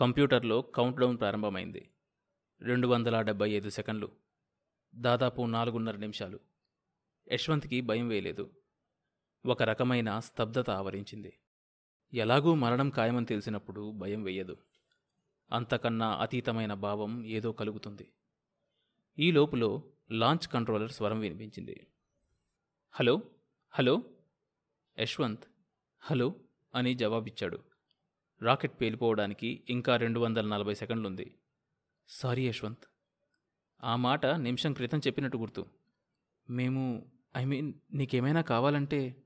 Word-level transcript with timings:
కంప్యూటర్లో 0.00 0.62
కౌంట్డౌన్ 0.62 1.18
ప్రారంభమైంది. 1.18 1.90
రెండు 2.60 2.88
వందల 2.88 3.20
డెబ్బై 3.20 3.50
ఐదు 3.50 3.70
సెకండ్లు. 3.70 4.12
దాదాపు 4.94 5.42
నాలుగున్నర 5.42 5.96
నిమిషాలు. 5.96 6.40
యశ్వంత్కి 7.32 7.80
భయం 7.80 8.08
వేయలేదు. 8.08 8.50
ఒక 9.46 9.62
రకమైన 9.62 10.18
స్తబ్దత 10.18 10.70
ఆవరించింది. 10.70 11.38
ఎలాగూ 12.14 12.54
మరణం 12.54 12.90
ఖాయమని 12.90 13.26
తెలిసినప్పుడు 13.26 13.90
భయం 13.90 14.22
వేయదు. 14.22 14.56
అంతకన్నా 15.52 16.16
అతీతమైన 16.16 16.74
భావం 16.74 17.24
ఏదో 17.24 17.52
కలుగుతుంది. 17.52 18.12
ఈ 19.18 19.32
లోపులో 19.32 19.82
లాంచ్ 20.10 20.48
కంట్రోలర్ 20.48 20.90
స్వరం 20.90 21.20
వినిపించింది. 21.20 21.86
హలో? 22.90 23.22
హలో? 23.70 24.02
యశ్వంత్? 24.98 25.44
హలో? 26.00 26.34
అని 26.74 26.94
జవాబిచ్చాడు. 26.94 27.69
రాకెట్ 28.42 28.80
పేలిపోవడానికి 28.80 29.64
ఇంకా 29.68 29.96
రెండు 29.96 30.20
వందల 30.20 30.46
నలభై 30.46 30.74
సెకండ్లుంది. 30.74 31.38
సారీ 32.08 32.48
యశ్వంత్. 32.48 32.84
ఆ 33.84 33.96
మాట 33.96 34.26
నిమిషం 34.26 34.72
క్రితం 34.72 34.98
చెప్పినట్టు 34.98 35.36
గుర్తు. 35.36 35.66
మేము 36.50 37.10
ఐ 37.36 37.44
మీన్ 37.44 37.74
నీకేమైనా 37.92 38.40
కావాలంటే? 38.40 39.22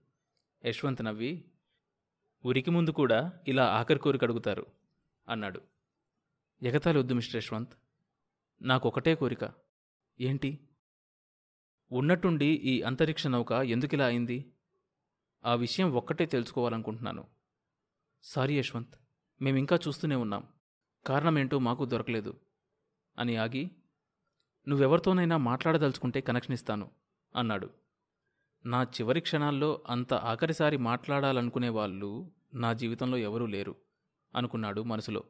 యశ్వంత్ 0.64 1.04
నవ్వి. 1.04 1.44
ఉరికి 2.44 2.70
ముందు 2.70 2.90
కూడా 2.90 3.32
ఇలా 3.48 3.66
ఆఖరి 3.66 3.98
కోరిక 3.98 4.24
అడుగుతారు 4.24 4.66
అన్నాడు. 5.28 5.60
ఎగతాళి 6.62 6.98
వద్దు 6.98 7.14
మిస్టర్ 7.14 7.36
యశ్వంత్. 7.36 7.72
నాకు 8.62 8.88
ఒకటే 8.88 9.14
కోరిక. 9.14 9.52
ఏంటి? 10.20 10.68
ఉన్నట్టుండి 11.92 12.46
ఈ 12.46 12.82
అంతరిక్ష 12.82 13.26
నౌక 13.26 13.52
ఎందుకిలా 13.52 14.06
అయింది? 14.06 14.52
ఆ 15.44 15.54
విషయం 15.54 15.92
ఒక్కటే 15.92 16.26
తెలుసుకోవాలనుకుంటున్నాను. 16.26 17.26
సారీ 18.22 18.58
యశ్వంత్. 18.58 19.03
మేమింకా 19.42 19.78
చూస్తూనే 19.88 20.14
ఉన్నాం. 20.14 20.48
కారణమేంటో 21.06 21.58
మాకు 21.58 21.84
దొరకలేదు. 21.84 22.40
అని 23.18 23.36
ఆగి 23.36 23.70
నువ్వెవరితోనైనా 24.68 25.36
మాట్లాడదలుచుకుంటే 25.36 26.20
కనెక్షన్ 26.20 26.54
ఇస్తాను 26.54 26.90
అన్నాడు. 27.36 27.70
నా 28.66 28.82
చివరి 28.82 29.20
క్షణాల్లో 29.20 29.82
అంత 29.86 30.14
ఆఖరిసారి 30.14 30.76
మాట్లాడాలనుకునే 30.76 31.68
వాళ్ళు 31.68 32.32
నా 32.54 32.72
జీవితంలో 32.72 33.16
ఎవరూ 33.16 33.46
లేరు 33.46 33.76
అనుకున్నాడు 34.34 34.82
మనసులో. 34.82 35.24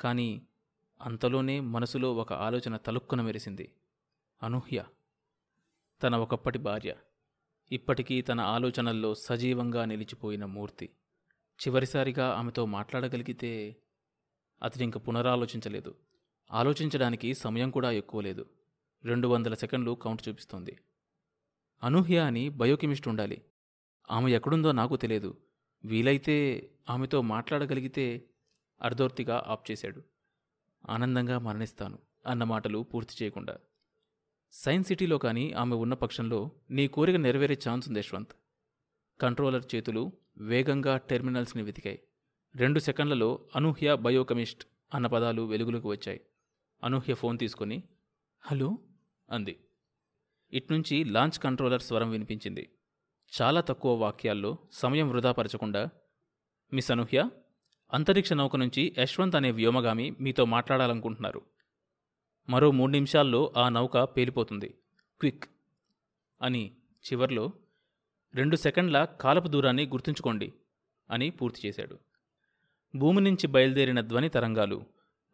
కానీ 0.00 0.46
అంతలోనే 1.00 1.60
మనసులో 1.60 2.14
ఒక 2.14 2.32
ఆలోచన 2.32 2.76
తలుక్కున 2.76 3.20
మెరిసింది. 3.20 3.74
అనూహ్య 4.42 4.84
తన 6.02 6.16
ఒకప్పటి 6.16 6.58
భార్య. 6.58 6.94
ఇప్పటికీ 7.72 8.22
తన 8.22 8.40
ఆలోచనల్లో 8.40 9.14
సజీవంగా 9.14 9.84
నిలిచిపోయిన 9.84 10.44
మూర్తి. 10.44 10.90
చివరిసారిగా 11.62 12.28
ఆమెతో 12.28 12.66
మాట్లాడగలిగితే 12.66 13.76
అతడింక 14.62 14.96
పునరాలోచించలేదు. 14.96 15.94
ఆలోచించడానికి 16.50 17.34
సమయం 17.34 17.70
కూడా 17.70 17.90
ఎక్కువ 17.90 18.20
లేదు. 18.20 18.50
రెండు 19.04 19.28
వందల 19.28 19.54
సెకండ్లు 19.54 19.92
కౌంట్ 19.92 20.28
చూపిస్తోంది. 20.28 20.78
అనూహ్య 21.82 22.18
అని 22.18 22.48
బయోకెమిస్ట్ 22.48 23.08
ఉండాలి. 23.08 23.44
ఆమె 24.10 24.32
ఎక్కడుందో 24.32 24.72
నాకు 24.72 24.96
తెలియదు. 24.96 25.38
వీలైతే 25.84 26.70
ఆమెతో 26.90 27.22
మాట్లాడగలిగితే 27.22 28.28
అర్ధోర్తిగా 28.82 29.44
ఆప్ 29.46 29.70
చేశాడు. 29.70 30.02
ఆనందంగా 30.88 31.38
మరణిస్తాను 31.38 31.98
అన్న 32.26 32.44
మాటలు 32.44 32.78
పూర్తి 32.78 33.24
చేయకుండా. 33.24 33.58
సైన్స్ 34.52 34.88
సిటీలో 34.88 35.18
కానీ 35.18 35.52
ఆమె 35.52 35.74
ఉన్న 35.74 35.94
పక్షంలో 35.94 36.50
నీ 36.70 36.88
కోరిక 36.88 37.16
నెరవేరే 37.16 37.58
ఛాన్స్ 37.68 37.88
ఉంది 37.88 37.98
యశ్వంత్. 37.98 38.32
కంట్రోలర్ 39.20 39.74
చేతులు 39.74 40.12
వేగంగా 40.36 40.96
టెర్మినల్స్ని 40.96 41.62
వెతికాయి. 41.62 42.02
రెండు 42.56 42.78
సెకండ్లలో 42.78 43.48
అనూహ్య 43.56 43.94
బయోకెమిస్ట్ 43.94 44.66
అన్న 44.94 45.06
పదాలు 45.06 45.42
వెలుగులోకి 45.42 45.86
వచ్చాయి. 45.86 46.20
అనూహ్య 46.84 47.14
ఫోన్ 47.14 47.38
తీసుకొని 47.38 47.82
హలో? 48.40 48.78
అంది. 49.30 49.58
ఇట్నుంచి 50.52 51.04
లాంచ్ 51.04 51.38
కంట్రోలర్ 51.38 51.82
స్వరం 51.82 52.10
వినిపించింది. 52.10 52.70
చాలా 53.42 53.60
తక్కువ 53.60 53.94
వాక్యాల్లో 53.94 54.58
సమయం 54.72 55.08
వృధాపరచకుండా 55.08 55.88
మిస్ 56.72 56.90
అనూహ్య 56.90 57.30
అంతరిక్ష 57.92 58.32
నౌక 58.32 58.56
నుంచి 58.56 58.94
యశ్వంత్ 58.98 59.36
అనే 59.36 59.50
వ్యోమగామి 59.50 60.16
మీతో 60.20 60.44
మాట్లాడాలనుకుంటున్నారు. 60.44 61.42
మరో 62.48 62.70
మూడు 62.70 62.92
నిమిషాల్లో 62.92 63.52
ఆ 63.56 63.68
నౌక 63.68 63.98
పేలిపోతుంది. 63.98 64.74
క్విక్ 65.20 65.44
అని 66.42 66.76
చివర్లో 67.12 67.52
రెండు 68.34 68.56
సెకండ్ల 68.56 69.04
కాలపు 69.04 69.48
దూరాన్ని 69.48 69.86
గుర్తుంచుకోండి 69.86 70.52
అని 71.10 71.30
పూర్తి 71.30 71.68
చేశాడు. 71.68 71.98
భూమి 72.96 73.20
నుంచి 73.20 73.46
బయలుదేరిన 73.46 74.00
ధ్వని 74.00 74.28
తరంగాలు 74.28 74.84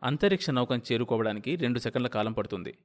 అంతరిక్ష 0.03 0.50
నౌకను 0.50 0.82
చేరుకోవడానికి 0.92 1.56
రెండు 1.56 1.78
సెకండ్ల 1.78 2.08
కాలం 2.08 2.32
పడుతుంది. 2.32 2.78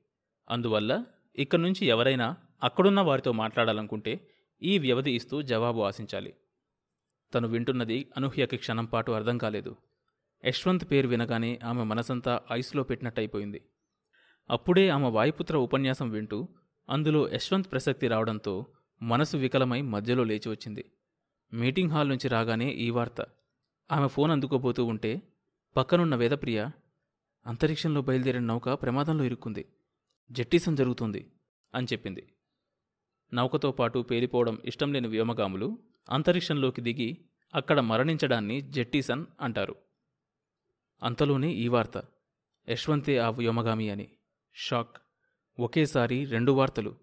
అందువల్ల 0.50 1.06
ఇక్కడ 1.36 1.60
నుంచి 1.60 1.86
ఎవరైనా 1.86 2.36
అక్కడున్న 2.64 3.02
వారితో 3.02 3.32
మాట్లాడాలనుకుంటే 3.32 4.28
ఈ 4.62 4.78
వ్యవధి 4.78 5.12
ఇస్తూ 5.12 5.42
జవాబు 5.42 5.82
ఆశించాలి. 5.82 6.34
తను 7.34 7.48
వింటున్నది 7.48 8.12
అనూహ్యకి 8.18 8.58
క్షణం 8.58 8.86
పాటు 8.86 9.12
అర్థం 9.12 9.38
కాలేదు. 9.38 9.76
యశ్వంత్ 10.46 10.92
పేరు 10.92 11.08
వినగానే 11.08 11.60
ఆమె 11.64 11.84
మనసంతా 11.84 12.42
ఐస్లో 12.52 12.84
పెట్టినట్టయిపోయింది. 12.84 13.62
అప్పుడే 14.50 14.90
ఆమె 14.90 15.10
వాయుపుత్ర 15.10 15.58
ఉపన్యాసం 15.58 16.10
వింటూ 16.10 16.50
అందులో 16.90 17.34
యశ్వంత్ 17.34 17.72
ప్రసక్తి 17.72 18.08
రావడంతో 18.08 18.68
మనసు 19.02 19.38
వికలమై 19.38 19.82
మధ్యలో 19.82 20.24
లేచి 20.24 20.50
వచ్చింది. 20.50 20.92
మీటింగ్ 21.54 21.92
హాల్ 21.92 22.10
నుంచి 22.10 22.28
రాగానే 22.28 22.70
ఈ 22.70 22.90
వార్త. 22.90 23.26
ఆమె 23.92 24.08
ఫోన్ 24.08 24.32
అందుకోబోతూ 24.32 24.86
ఉంటే 24.86 25.22
పక్కనున్న 25.78 26.16
వేదప్రియ 26.16 26.68
అంతరిక్షంలో 27.46 28.02
బయలుదేరిన 28.02 28.42
నౌక 28.42 28.70
ప్రమాదంలో 28.70 29.24
ఇరుక్కుంది. 29.24 29.66
జట్టీసం 30.32 30.76
జరుగుతుంది 30.76 31.32
అని 31.76 31.88
చెప్పింది. 31.92 32.34
నౌకతో 33.34 33.72
పాటు 33.72 34.00
పేలిపోవడం 34.00 34.62
ఇష్టం 34.66 34.94
లేని 34.94 35.08
వ్యోమగాములు 35.08 35.78
అంతరిక్షంలోకి 36.10 36.82
దిగి 36.82 37.18
అక్కడ 37.56 37.80
మరణించడాన్ని 37.80 38.62
జెట్టిసన్ 38.62 39.26
అంటారు. 39.42 39.76
అంతలోనే 41.04 41.52
ఈ 41.52 41.68
వార్త. 41.68 42.04
యశ్వంతే 42.70 43.18
ఆ 43.18 43.30
వ్యోమగామి 43.30 43.90
అని. 43.90 44.10
షాక్. 44.56 44.98
ఒకేసారి 45.60 46.26
రెండు 46.26 46.52
వార్తలు. 46.52 47.03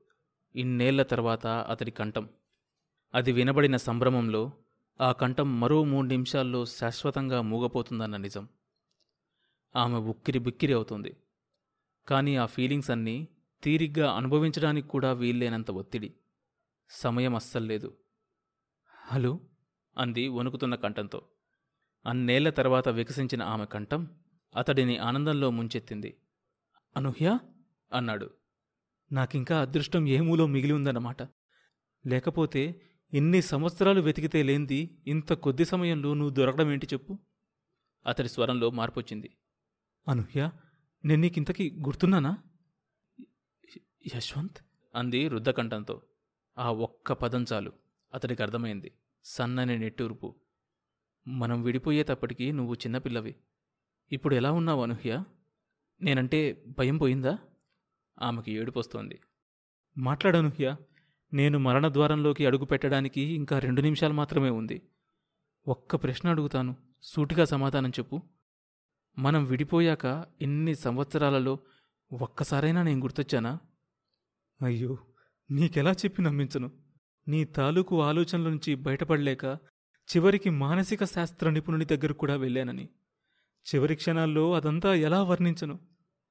ఇన్నేళ్ళ 0.57 1.03
తర్వాత 1.03 1.47
అతడి 1.47 1.91
కంఠం. 1.91 2.29
అది 3.15 3.33
వినబడిన 3.33 3.77
సంభ్రమంలో 3.77 4.53
ఆ 5.01 5.13
కంఠం 5.13 5.61
మరో 5.61 5.85
మూడు 5.85 6.07
నిమిషాల్లో 6.07 6.67
శాశ్వతంగా 6.67 7.41
మూగపోతుందన్న 7.41 8.17
నిజం. 8.17 8.49
ఆమె 9.77 9.97
ఉక్కిరి 9.97 10.39
బిక్కిరి 10.39 10.73
అవుతుంది. 10.73 11.17
కానీ 12.09 12.37
ఆ 12.37 12.47
ఫీలింగ్స్ 12.47 12.91
అన్నీ 12.91 13.29
తీరిగ్గా 13.63 14.13
అనుభవించడానికి 14.13 14.89
కూడా 14.89 15.13
వీల్లేనంత 15.13 15.71
ఒత్తిడి. 15.71 16.15
సమయం 16.91 17.35
అస్సల్లేదు 17.35 17.97
హలో 19.07 19.41
అంది 19.99 20.29
వణుకుతున్న 20.29 20.75
కంఠంతో. 20.75 21.23
అన్నేళ్ళ 22.07 22.51
తర్వాత 22.51 22.89
వికసించిన 22.89 23.43
ఆమె 23.43 23.65
కంఠం 23.65 24.09
అతడిని 24.57 24.99
ఆనందంలో 24.99 25.51
ముంచెత్తింది. 25.51 26.17
అనూహ్య 26.97 27.39
అన్నాడు. 27.93 28.40
నాకింకా 29.13 29.61
అదృష్టం 29.61 30.09
ఏమూలో 30.09 30.47
మిగిలి 30.47 30.73
ఉందన్నమాట. 30.73 31.23
లేకపోతే 32.07 32.81
ఇన్ని 33.13 33.43
సంవత్సరాలు 33.43 34.01
వెతికితే 34.01 34.43
లేంది 34.43 35.03
ఇంత 35.07 35.33
కొద్ది 35.33 35.65
సమయంలో 35.65 36.15
నువ్వు 36.15 36.35
దొరకడం 36.35 36.73
ఏంటి 36.73 36.87
చెప్పు? 36.87 37.19
అతడి 38.07 38.29
స్వరంలో 38.29 38.71
మార్పొచ్చింది. 38.71 39.37
అనూహ్య 40.09 40.51
నేను 41.05 41.21
నీకింతకీ 41.21 41.71
గుర్తున్నానా? 41.71 42.39
యశ్వంత్? 44.17 44.57
అంది 44.95 45.29
రుద్దకంఠంతో 45.29 46.03
ఆ 46.59 46.73
ఒక్క 46.73 47.13
పదం 47.13 47.45
చాలు. 47.53 47.73
అతడికి 48.15 48.43
అర్థమైంది. 48.43 48.93
సన్నని 49.25 49.79
నెట్టూర్పు. 49.79 50.37
మనం 51.29 51.63
విడిపోయేటప్పటికీ 51.63 52.53
నువ్వు 52.53 52.75
చిన్నపిల్లవి. 52.75 53.37
ఇప్పుడు 54.13 54.35
ఎలా 54.35 54.53
ఉన్నావు 54.53 54.83
అనూహ్య? 54.83 55.25
నేనంటే 56.03 56.65
భయం 56.79 56.99
పోయిందా? 56.99 57.39
ఆమెకి 58.23 58.53
ఏడుపొస్తోంది. 58.53 59.21
మాట్లాడనూహ్య 59.99 60.77
నేను 61.33 61.59
మరణద్వారంలోకి 61.59 62.47
అడుగు 62.47 62.65
పెట్టడానికి 62.65 63.21
ఇంకా 63.21 63.59
రెండు 63.59 63.81
నిమిషాలు 63.81 64.13
మాత్రమే 64.13 64.51
ఉంది. 64.51 64.83
ఒక్క 65.69 65.97
ప్రశ్న 65.97 66.29
అడుగుతాను. 66.29 66.77
సూటిగా 67.03 67.45
సమాధానం 67.45 67.91
చెప్పు. 67.91 68.23
మనం 69.19 69.45
విడిపోయాక 69.45 70.27
ఇన్ని 70.41 70.75
సంవత్సరాలలో 70.75 71.59
ఒక్కసారైనా 72.13 72.83
నేను 72.83 73.01
గుర్తొచ్చానా? 73.01 73.59
అయ్యో 74.65 74.99
నీకెలా 75.51 75.93
చెప్పి 75.93 76.23
నమ్మించను? 76.23 76.71
నీ 77.29 77.45
తాలూకు 77.45 78.03
ఆలోచనల 78.03 78.49
నుంచి 78.49 78.75
బయటపడలేక 78.75 79.45
చివరికి 80.17 80.51
మానసిక 80.51 81.05
శాస్త్ర 81.05 81.51
నిపుణుని 81.51 81.85
దగ్గర 81.85 82.13
కూడా 82.13 82.37
వెళ్ళానని. 82.37 82.89
చివరి 83.75 83.97
క్షణాల్లో 83.97 84.53
అదంతా 84.53 84.95
ఎలా 84.95 85.23
వర్ణించను? 85.23 85.81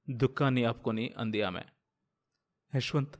దుఃఖాన్ని 0.09 0.63
ఆపుకొని 0.63 1.13
అంది 1.17 1.41
ఆమె. 1.41 1.61
యశ్వంత్ 2.75 3.15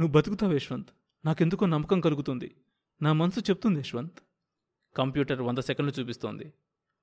నువ్వు 0.00 0.12
బతుకుతావు 0.12 0.52
యశ్వంత్. 0.52 0.88
నాకెందుకో 1.24 1.66
నమ్మకం 1.66 2.00
కలుగుతుంది. 2.00 2.54
నా 3.02 3.12
మనసు 3.12 3.40
చెప్తుంది 3.40 3.80
యశ్వంత్. 3.80 4.18
కంప్యూటర్ 4.96 5.40
వంద 5.40 5.58
సెకండ్లు 5.58 6.00
చూపిస్తోంది. 6.00 6.52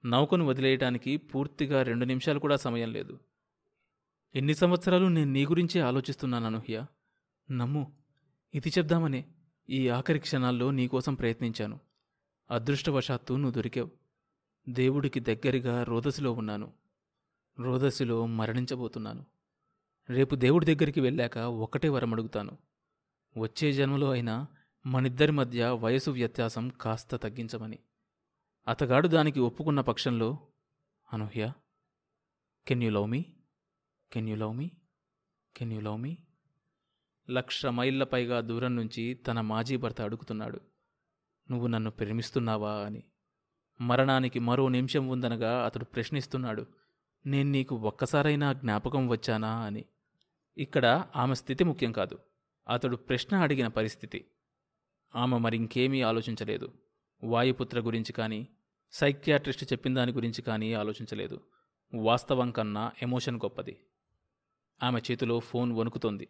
నౌకను 0.05 0.45
వదిలేయటానికి 0.45 1.17
పూర్తిగా 1.17 1.83
రెండు 1.83 2.05
నిమిషాలు 2.05 2.39
కూడా 2.39 2.55
సమయం 2.55 2.93
లేదు. 2.93 3.19
ఎన్ని 4.35 4.55
సంవత్సరాలు 4.55 5.07
నేను 5.07 5.31
నీ 5.31 5.45
గురించే 5.45 5.81
ఆలోచిస్తున్నాను 5.81 6.45
అనూహ్య? 6.45 6.85
నమ్ము 7.51 7.93
ఇది 8.53 8.69
చెప్దామనే 8.69 9.25
ఈ 9.69 9.89
ఆఖరి 9.89 10.19
క్షణాల్లో 10.19 10.71
నీకోసం 10.71 11.15
ప్రయత్నించాను. 11.15 11.79
అదృష్టవశాత్తు 12.51 13.33
నువ్వు 13.33 13.51
దొరికావు. 13.51 13.91
దేవుడికి 14.69 15.19
దగ్గరగా 15.19 15.83
రోదసిలో 15.83 16.31
ఉన్నాను. 16.31 16.73
రోదసిలో 17.59 18.25
మరణించబోతున్నాను. 18.25 19.25
రేపు 20.09 20.35
దేవుడి 20.35 20.75
దగ్గరికి 20.75 21.01
వెళ్ళాక 21.01 21.37
ఒకటే 21.37 21.89
వరం 21.89 22.13
అడుగుతాను. 22.13 22.57
వచ్చే 23.37 23.73
జన్మలో 23.73 24.11
అయినా 24.11 24.47
మనిద్దరి 24.85 25.31
మధ్య 25.31 25.67
వయసు 25.67 26.11
వ్యత్యాసం 26.11 26.69
కాస్త 26.69 27.15
తగ్గించమని. 27.15 27.79
అతగాడు 28.67 29.07
దానికి 29.07 29.39
ఒప్పుకున్న 29.39 29.81
పక్షంలో 29.81 30.37
Anuhya 31.13 31.53
can 32.67 32.83
you 32.83 32.89
love 32.89 33.09
me? 33.09 33.25
Can 34.11 34.29
you 34.29 34.35
love 34.35 34.57
me? 34.57 34.71
Can 35.55 35.73
you 35.73 35.79
love 35.79 36.01
me? 36.01 36.17
లక్ష 37.29 37.65
మైళ్ళ 37.65 38.03
పైగా 38.03 38.39
దూరం 38.39 38.75
నుంచి 38.75 39.13
తన 39.13 39.41
మాజీ 39.41 39.77
భర్త 39.77 40.01
అడుగుతున్నాడు. 40.01 40.61
నువ్వు 41.51 41.67
నన్ను 41.67 41.91
ప్రేమిస్తున్నావా? 41.91 42.85
అని. 42.85 43.03
మరణానికి 43.81 44.39
మరో 44.39 44.67
నిమిషం 44.67 45.07
ఉందనగా 45.07 45.65
అతడు 45.65 45.85
ప్రశ్నిస్తున్నాడు. 45.85 46.67
నేను 47.27 47.51
నీకు 47.51 47.75
ఒక్కసారైనా 47.75 48.53
జ్ఞాపకం 48.53 49.07
వచ్చానా 49.07 49.59
అని. 49.59 49.85
ఇక్కడ 50.57 51.05
ఆమె 51.15 51.35
స్థితి 51.35 51.63
ముఖ్యం 51.63 51.91
కాదు. 51.91 52.19
అతడు 52.69 52.95
ప్రశ్న 52.95 53.37
అడిగిన 53.37 53.67
పరిస్థితి. 53.67 54.25
ఆమె 55.15 55.37
మరింకేమీ 55.37 56.01
ఆలోచించలేదు. 56.01 56.73
వాయుపుత్ర 57.23 57.79
గురించి 57.79 58.13
కానీ 58.13 58.47
సైక్యాట్రిస్ట్ 58.91 59.73
చెప్పిన 59.73 59.95
దాని 59.95 60.11
గురించి 60.11 60.41
కానీ 60.41 60.73
ఆలోచించలేదు. 60.73 61.39
వాస్తవం 61.93 62.51
కన్నా 62.51 62.91
ఎమోషన్ 63.01 63.37
గొప్పది. 63.37 63.79
ఆమె 64.83 64.99
చేతిలో 64.99 65.39
ఫోన్ 65.39 65.73
వణుకుతోంది. 65.73 66.27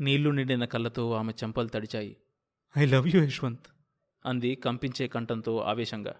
నీళ్ళు 0.00 0.30
నిండిన 0.30 0.64
కళ్ళతో 0.64 1.12
ఆమె 1.12 1.32
చెంపలు 1.32 1.68
తడిచాయి. 1.68 2.16
I 2.78 2.84
love 2.84 3.08
you 3.08 3.22
Yashwant. 3.22 3.66
అంది 4.26 4.54
కంపించే 4.54 5.08
కంఠంతో 5.08 5.58
ఆవేశంగా. 5.58 6.16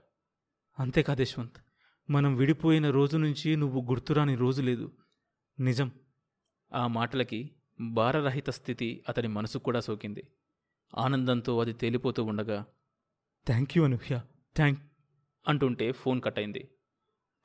అంతేకాదు 0.79 1.23
యశ్వంత్. 1.23 1.66
మనం 2.11 2.37
విడిపోయిన 2.37 2.91
రోజు 2.91 3.17
నుంచి 3.17 3.57
నువ్వు 3.57 3.81
గుర్తురాని 3.81 4.35
రోజు 4.35 4.63
లేదు. 4.63 4.93
నిజం. 5.61 5.91
ఆ 6.73 6.87
మాటలకి 6.87 7.51
భారరహిత 7.81 8.51
స్థితి 8.51 9.05
అతని 9.09 9.29
మనసు 9.29 9.59
కూడా 9.59 9.81
సోకింది. 9.81 10.29
ఆనందంతో 10.95 11.61
అది 11.61 11.73
తేలిపోతూ 11.73 12.25
ఉండగా 12.25 12.65
థ్యాంక్ 13.47 13.79
యూ 13.79 13.85
అనూహ్య 13.85 14.21
థ్యాంక్ 14.57 14.81
అంటుంటే 15.49 15.93
ఫోన్ 15.93 16.23
కట్ 16.23 16.39
అయింది 16.39 16.69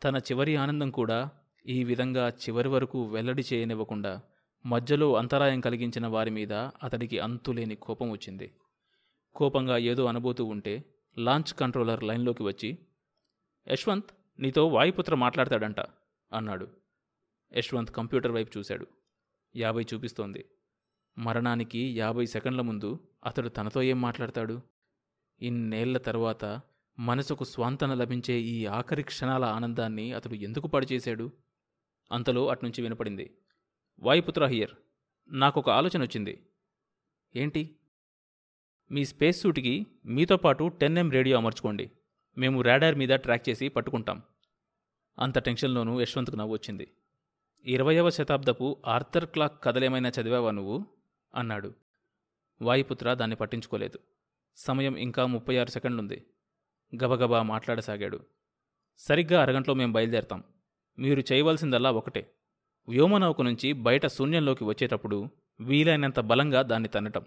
తన 0.03 0.17
చివరి 0.17 0.55
ఆనందం 0.55 0.91
కూడా 0.91 1.31
ఈ 1.65 1.83
విధంగా 1.83 2.29
చివరి 2.29 2.69
వరకు 2.69 3.05
వెల్లడి 3.05 3.43
చేయనివ్వకుండా 3.53 4.21
మధ్యలో 4.65 5.15
అంతరాయం 5.15 5.59
కలిగించిన 5.59 6.07
వారి 6.07 6.29
మీద 6.29 6.53
అతడికి 6.53 7.19
అంతులేని 7.19 7.75
కోపం 7.75 8.11
వచ్చింది. 8.11 8.53
కోపంగా 9.35 9.77
ఏదో 9.77 10.05
అనబోతూ 10.05 10.45
ఉంటే 10.45 10.85
లాంచ్ 11.17 11.53
కంట్రోలర్ 11.53 12.03
లైన్లోకి 12.03 12.43
వచ్చి 12.43 12.77
యశ్వంత్ 13.67 14.11
నీతో 14.39 14.67
వాయుపుత్ర 14.67 15.15
మాట్లాడతాడంట 15.15 15.79
అన్నాడు. 16.33 16.67
యశ్వంత్ 17.53 17.91
కంప్యూటర్ 17.91 18.31
వైపు 18.31 18.57
చూశాడు. 18.57 18.87
యాభై 19.55 19.85
చూపిస్తోంది. 19.93 20.45
మరణానికి 21.17 21.97
యాభై 21.97 22.25
సెకండ్ల 22.25 22.61
ముందు 22.61 23.07
అతడు 23.25 23.49
తనతో 23.49 23.81
ఏం 23.81 24.01
మాట్లాడతాడు? 24.01 24.61
ఇన్నేళ్ళ 25.41 25.97
తర్వాత 25.97 26.61
మనసుకు 26.99 27.43
స్వాంతన 27.43 27.93
లభించే 27.93 28.33
ఈ 28.33 28.65
ఆఖరి 28.65 29.03
క్షణాల 29.03 29.43
ఆనందాన్ని 29.43 30.13
అతడు 30.13 30.33
ఎందుకు 30.33 30.67
పడిచేశాడు? 30.67 31.31
అంతలో 32.11 32.47
అట్నుంచి 32.47 32.81
వినపడింది. 32.81 33.37
వాయుపుత్ర 33.99 34.45
హియర్ 34.45 34.71
నాకొక 35.29 35.69
ఆలోచన 35.69 36.01
వచ్చింది. 36.01 36.45
ఏంటి? 37.35 37.75
మీ 38.91 39.05
స్పేస్ 39.05 39.41
సూట్కి 39.41 39.87
మీతో 40.05 40.37
పాటు 40.37 40.67
టెన్ 40.67 40.97
ఎం 40.97 41.11
రేడియో 41.11 41.37
అమర్చుకోండి. 41.37 41.91
మేము 42.37 42.61
రాడార్ 42.61 42.95
మీద 42.95 43.09
ట్రాక్ 43.09 43.49
చేసి 43.49 43.69
పట్టుకుంటాం. 43.69 44.21
అంత 45.19 45.39
టెన్షన్లోనూ 45.39 46.01
యశ్వంత్కు 46.01 46.35
నవ్వు 46.35 46.53
వచ్చింది. 46.53 46.91
ఇరవయవ 47.65 48.09
శతాబ్దపు 48.09 48.77
ఆర్థర్ 48.85 49.25
క్లాక్ 49.25 49.63
కథలేమైనా 49.63 50.11
చదివావా 50.21 50.51
నువ్వు? 50.51 50.85
అన్నాడు. 51.35 51.73
వాయుపుత్ర 52.61 53.13
దాన్ని 53.13 53.35
పట్టించుకోలేదు. 53.35 53.99
సమయం 54.55 54.95
ఇంకా 54.95 55.25
ముప్పై 55.25 55.57
ఆరు 55.57 55.69
సెకండ్లుంది. 55.69 56.25
గబగబా 56.95 57.41
మాట్లాడసాగాడు. 57.41 58.25
సరిగ్గా 58.97 59.41
అరగంటలో 59.41 59.73
మేము 59.73 59.93
బయలుదేరతాం. 59.93 60.43
మీరు 60.99 61.23
చేయవలసిందల్లా 61.31 61.91
ఒకటే. 61.91 62.33
వ్యోమనౌక 62.89 63.41
నుంచి 63.41 63.73
బయట 63.73 64.07
శూన్యంలోకి 64.07 64.63
వచ్చేటప్పుడు 64.63 65.29
వీలైనంత 65.59 66.19
బలంగా 66.19 66.61
దాన్ని 66.61 66.89
తన్నటం. 66.89 67.25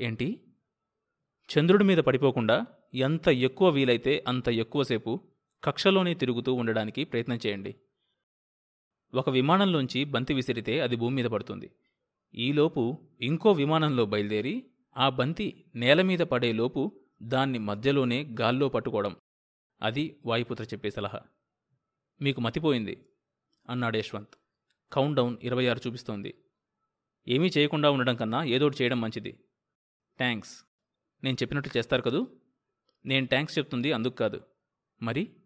ఏంటి? 0.00 0.40
చంద్రుడి 1.58 1.84
మీద 1.84 1.98
పడిపోకుండా 1.98 2.66
ఎంత 2.94 3.28
ఎక్కువ 3.28 3.68
వీలైతే 3.68 4.24
అంత 4.28 4.48
ఎక్కువసేపు 4.48 5.32
కక్షలోనే 5.64 6.14
తిరుగుతూ 6.14 6.54
ఉండడానికి 6.54 7.04
ప్రయత్నం 7.04 7.38
చేయండి. 7.46 7.76
ఒక 9.14 9.30
విమానంలోంచి 9.30 10.04
బంతి 10.04 10.34
విసిరితే 10.34 10.80
అది 10.80 10.96
భూమి 10.96 11.16
మీద 11.16 11.24
పడుతుంది. 11.24 11.70
ఈలోపు 12.34 13.08
ఇంకో 13.20 13.52
విమానంలో 13.52 14.06
బయలుదేరి 14.06 14.70
ఆ 14.96 15.08
బంతి 15.08 15.64
నేల 15.74 16.02
మీద 16.02 16.18
పడేలోపు 16.18 17.00
దాన్ని 17.22 17.58
మధ్యలోనే 17.58 18.34
గాల్లో 18.40 18.68
పట్టుకోవడం. 18.68 19.16
అది 19.82 20.20
వాయుపుత్ర 20.26 20.64
చెప్పే 20.64 20.90
సలహా. 20.90 21.20
మీకు 22.22 22.40
మతిపోయింది 22.40 23.02
అన్నాడు 23.68 23.96
యశ్వంత్. 23.96 24.34
కౌంట్ 24.92 25.16
డౌన్ 25.16 25.36
ఇరవై 25.42 25.66
ఆరు 25.66 25.80
చూపిస్తోంది. 25.86 26.34
ఏమీ 27.28 27.46
చేయకుండా 27.46 27.90
ఉండడం 27.90 28.16
కన్నా 28.16 28.44
ఏదోటి 28.44 28.76
చేయడం 28.82 29.00
మంచిది. 29.00 29.32
థ్యాంక్స్ 30.18 30.64
నేను 31.24 31.34
చెప్పినట్టు 31.34 31.78
చేస్తారు 31.78 32.02
కదూ? 32.02 32.26
నేను 33.06 33.26
థ్యాంక్స్ 33.26 33.58
చెప్తుంది 33.58 33.92
అందుకు 33.92 34.14
కాదు. 34.14 34.40
మరి? 35.02 35.36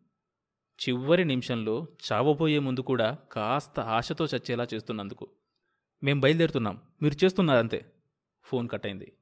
చివరి 0.89 1.25
నిమిషంలో 1.25 1.87
చావబోయే 2.13 2.59
ముందు 2.59 2.81
కూడా 2.81 3.19
కాస్త 3.33 3.81
ఆశతో 3.81 4.25
చచ్చేలా 4.25 4.67
చేస్తున్నందుకు. 4.75 5.31
మేం 6.03 6.21
బయలుదేరుతున్నాం. 6.21 6.83
మీరు 7.03 7.25
చేస్తున్నారంతే. 7.25 7.93
ఫోన్ 8.43 8.69
కట్ 8.69 8.87
అయింది 8.87 9.13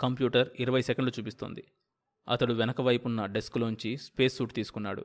కంప్యూటర్ 0.00 0.48
ఇరవై 0.60 0.82
సెకండ్లు 0.82 1.20
చూపిస్తోంది. 1.20 1.64
అతడు 2.28 2.54
వెనక 2.54 2.80
వైపున్న 2.80 3.26
డెస్క్లోంచి 3.26 3.96
స్పేస్ 3.96 4.36
సూట్ 4.36 4.52
తీసుకున్నాడు. 4.52 5.04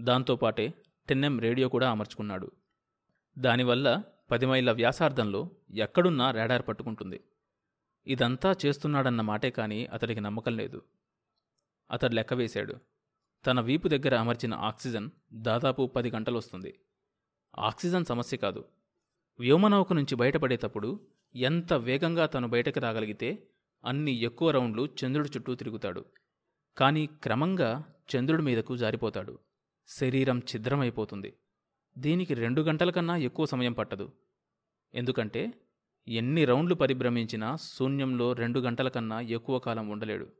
దాంతోపాటే 0.00 0.74
టెన్ఎం 1.08 1.40
రేడియో 1.40 1.68
కూడా 1.68 1.90
అమర్చుకున్నాడు. 1.90 2.50
దానివల్ల 3.38 4.02
పది 4.30 4.46
మైళ్ళ 4.46 4.70
వ్యాసార్థంలో 4.70 5.50
ఎక్కడున్నా 5.74 6.30
రాడార్ 6.30 6.68
పట్టుకుంటుంది. 6.68 7.20
ఇదంతా 8.06 8.54
చేస్తున్నాడన్న 8.66 9.20
మాటే 9.20 9.50
కానీ 9.50 9.86
అతడికి 9.86 10.20
నమ్మకం 10.20 10.56
లేదు. 10.56 10.82
అతడు 11.90 12.14
లెక్క 12.14 12.34
వేశాడు. 12.34 12.74
తన 13.46 13.60
వీపు 13.60 13.88
దగ్గర 13.88 14.16
అమర్చిన 14.16 14.54
ఆక్సిజన్ 14.54 15.10
దాదాపు 15.32 15.86
పది 15.86 16.10
గంటలొస్తుంది. 16.10 16.80
ఆక్సిజన్ 17.58 18.04
సమస్య 18.04 18.36
కాదు. 18.36 18.64
వ్యోమనౌక 19.40 19.92
నుంచి 19.92 20.14
బయటపడేటప్పుడు 20.14 21.08
ఎంత 21.34 21.72
వేగంగా 21.72 22.26
తను 22.26 22.48
బయటకు 22.48 22.80
రాగలిగితే 22.80 23.48
అన్ని 23.84 24.12
ఎక్కువ 24.12 24.50
రౌండ్లు 24.50 24.88
చంద్రుడి 25.00 25.28
చుట్టూ 25.28 25.54
తిరుగుతాడు. 25.54 26.04
కానీ 26.76 27.06
క్రమంగా 27.06 27.84
చంద్రుడి 28.16 28.42
మీదకు 28.42 28.76
జారిపోతాడు. 28.76 29.38
శరీరం 29.88 30.38
ఛిద్రమైపోతుంది. 30.38 31.34
దీనికి 31.98 32.34
రెండు 32.34 32.62
గంటల 32.62 32.90
కన్నా 32.90 33.16
ఎక్కువ 33.16 33.46
సమయం 33.46 33.72
పట్టదు. 33.72 34.12
ఎందుకంటే 34.94 35.52
ఎన్ని 36.08 36.44
రౌండ్లు 36.44 36.74
పరిభ్రమించినా 36.74 37.56
శూన్యంలో 37.56 38.32
రెండు 38.32 38.60
గంటల 38.60 38.88
కన్నా 38.88 39.20
ఎక్కువ 39.20 39.58
కాలం 39.58 39.88
ఉండలేడు. 39.88 40.32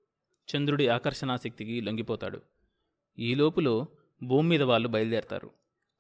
చంద్రుడి 0.51 0.89
ఆకర్షణాశక్తికి 0.89 1.81
లొంగిపోతాడు. 1.81 2.43
ఈ 3.19 3.35
లోపులో 3.35 3.87
భూమి 4.23 4.49
మీద 4.49 4.63
వాళ్ళు 4.63 4.89
బయలుదేరతారు. 4.89 5.51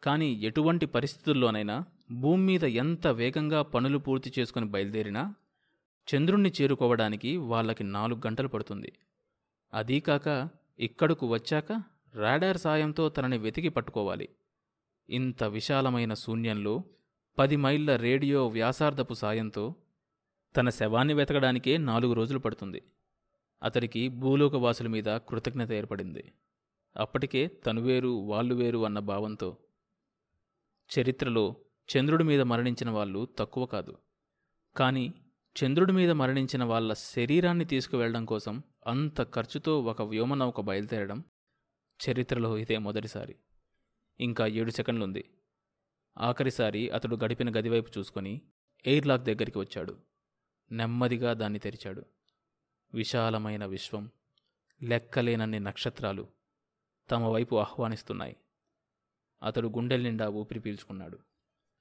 కానీ 0.02 0.32
ఎటువంటి 0.32 0.86
పరిస్థితుల్లోనైనా 0.86 1.84
భూమి 2.12 2.44
మీద 2.44 2.64
ఎంత 2.64 3.06
వేగంగా 3.06 3.62
పనులు 3.62 3.98
పూర్తి 3.98 4.32
చేసుకుని 4.38 4.66
బయలుదేరినా 4.66 5.34
చంద్రుణ్ణి 6.08 6.52
చేరుకోవడానికి 6.62 7.36
వాళ్ళకి 7.36 7.84
నాలుగు 7.84 8.20
గంటలు 8.26 8.48
పడుతుంది. 8.48 8.92
అదీ 9.74 10.00
కాక 10.00 10.48
ఇక్కడకు 10.80 11.26
వచ్చాక 11.26 11.82
రాడార్ 12.14 12.58
సాయంతో 12.58 13.08
తనని 13.08 13.38
వెతికి 13.38 13.68
పట్టుకోవాలి. 13.68 14.28
ఇంత 15.10 15.44
విశాలమైన 15.44 16.14
శూన్యంలో 16.14 16.84
పది 17.38 17.56
మైళ్ళ 17.56 17.96
రేడియో 17.96 18.46
వ్యాసార్థపు 18.46 19.14
సాయంతో 19.14 19.74
తన 20.56 20.68
శవాన్ని 20.68 21.14
వెతకడానికే 21.14 21.76
నాలుగు 21.76 22.12
రోజులు 22.12 22.38
పడుతుంది. 22.38 22.82
అతడికి 23.62 24.08
భూలోకవాసుల 24.08 24.86
మీద 24.86 25.04
కృతజ్ఞత 25.04 25.72
ఏర్పడింది. 25.72 26.32
అప్పటికే 26.96 27.46
తను 27.46 27.80
వేరు 27.80 28.08
వాళ్ళు 28.08 28.54
వేరు 28.54 28.84
అన్న 28.84 28.98
భావంతో 28.98 29.56
చరిత్రలో 30.98 31.56
చంద్రుడి 31.88 32.24
మీద 32.24 32.40
మరణించిన 32.40 32.90
వాళ్ళు 32.90 33.28
తక్కువ 33.38 33.66
కాదు. 33.66 33.98
కానీ 34.76 35.14
చంద్రుడి 35.56 35.92
మీద 35.92 36.10
మరణించిన 36.10 36.64
వాళ్ళ 36.64 36.92
శరీరాన్ని 36.92 37.64
తీసుకువెళ్ళడం 37.64 38.24
కోసం 38.24 38.62
అంత 38.86 39.22
ఖర్చుతో 39.22 39.80
ఒక 39.80 40.02
వ్యోమనౌక 40.02 40.60
బయలుదేరడం 40.60 41.24
చరిత్రలో 42.00 42.58
ఇదే 42.58 42.78
మొదటిసారి. 42.78 43.36
ఇంకా 44.20 44.46
ఏడు 44.46 44.70
సెకండ్లుంది. 44.70 45.30
ఆఖరిసారి 46.18 46.90
అతడు 46.90 47.16
గడిపిన 47.16 47.58
గదివైపు 47.58 47.98
చూసుకొని 47.98 48.42
ఎయిర్లాక్ 48.86 49.22
దగ్గరికి 49.22 49.58
వచ్చాడు. 49.58 49.96
నెమ్మదిగా 50.72 51.32
దాన్ని 51.32 51.58
తెరిచాడు. 51.58 52.06
విశాలమైన 52.94 53.66
విశ్వం 53.66 54.10
లెక్కలేనన్ని 54.82 55.60
నక్షత్రాలు 55.60 56.26
తమ 57.10 57.24
వైపు 57.24 57.56
ఆహ్వానిస్తున్నాయి. 57.56 58.36
అతడు 59.42 59.68
గుండెల 59.68 60.02
నిండా 60.02 60.28
ఊపిరి 60.28 60.60
పీల్చుకున్నాడు. 60.60 61.18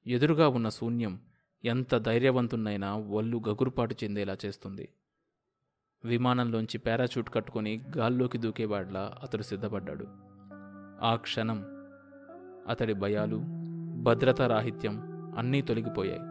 ఎదురుగా 0.08 0.48
ఉన్న 0.48 0.70
శూన్యం 0.70 1.22
ఎంత 1.66 1.96
ధైర్యవంతున్నైనా 1.96 2.96
ఒళ్ళు 2.96 3.42
గగురుపాటు 3.48 3.96
చెందేలా 4.04 4.38
చేస్తుంది. 4.46 4.90
విమానంలోంచి 6.06 6.78
పారాచూట్ 6.78 7.34
కట్టుకొని 7.34 7.86
గాల్లోకి 7.98 8.38
దూకేవాడ్లా 8.38 9.16
అతడు 9.24 9.44
సిద్ధపడ్డాడు. 9.44 10.06
ఆ 11.06 11.16
క్షణం 11.16 11.66
అతడి 12.68 12.94
భయాలు 12.94 13.42
భద్రతా 14.04 14.48
రాహిత్యం 14.48 15.02
అన్నీ 15.38 15.62
తొలగిపోయాయి. 15.62 16.22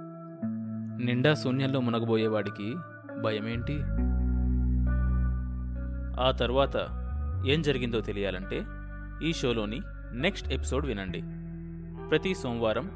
నిండా 1.04 1.34
శూన్యంలో 1.34 1.80
మునగబోయేవాడికి 1.80 2.74
భయమేంటి? 3.22 3.97
ఆ 6.18 6.30
తర్వాత 6.30 6.76
ఏం 7.46 7.62
జరిగిందో 7.62 8.00
తెలియాలంటే 8.00 8.66
ఈ 9.26 9.32
షోలోని 9.32 9.80
నెక్స్ట్ 10.12 10.52
ఎపిసోడ్ 10.52 10.86
వినండి. 10.86 11.22
ప్రతి 12.08 12.34
సోమవారం 12.34 12.90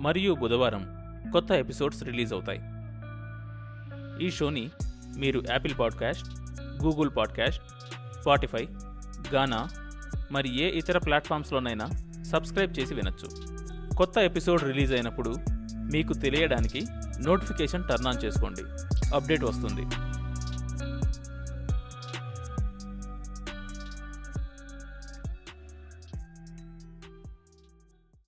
మరియు 0.00 0.34
బుధవారం 0.34 0.88
కొత్త 1.32 1.52
ఎపిసోడ్స్ 1.52 2.04
రిలీజ్ 2.04 2.32
అవుతాయి. 2.32 2.60
ఈ 4.26 4.30
షోని 4.30 4.70
మీరు 5.16 5.42
Apple 5.50 5.74
podcast 5.78 6.28
Google 6.84 7.10
podcast 7.16 7.62
Spotify 8.20 8.68
Gaana 9.34 9.68
మరి 10.32 10.60
ఏ 10.60 10.78
ఇతర 10.78 10.98
ప్లాట్ఫామ్స్లోనైనా 10.98 11.88
సబ్స్క్రైబ్ 12.22 12.78
చేసి 12.78 12.94
వినొచ్చు. 12.94 13.58
కొత్త 13.96 14.18
ఎపిసోడ్ 14.18 14.62
రిలీజ్ 14.62 14.92
అయినప్పుడు 14.92 15.34
మీకు 15.72 16.12
తెలియడానికి 16.12 16.86
నోటిఫికేషన్ 17.20 17.84
టర్న్ 17.88 18.06
ఆన్ 18.06 18.24
చేసుకోండి. 18.24 18.62
అప్డేట్ 19.14 19.44
వస్తుంది. 19.44 20.07